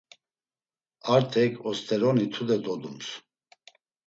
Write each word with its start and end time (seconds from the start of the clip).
Artek 1.15 1.59
osteroni 1.73 2.27
tude 2.39 2.59
dodums. 2.71 3.13